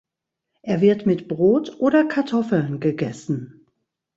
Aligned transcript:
Er 0.63 0.81
wird 0.81 1.05
mit 1.05 1.27
Brot 1.27 1.75
oder 1.79 2.05
Kartoffeln 2.05 2.79
gegessen. 2.79 3.67